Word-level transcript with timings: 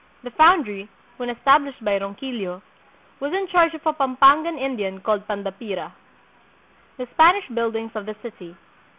The 0.23 0.31
foundry, 0.31 0.89
when 1.17 1.29
established 1.29 1.85
by 1.85 1.99
Ronquillo, 1.99 2.63
was 3.19 3.33
in 3.33 3.45
charge 3.49 3.75
of 3.75 3.85
a 3.85 3.93
Pampangan 3.93 4.57
Indian 4.57 4.99
called 4.99 5.27
Pandapira. 5.27 5.91
The 6.97 7.05
Spanish 7.13 7.47
Buildings 7.49 7.91
of 7.93 8.07
the 8.07 8.15
City. 8.23 8.57